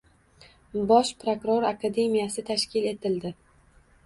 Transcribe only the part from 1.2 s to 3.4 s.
prokuror akademiyasi tashkil etildi.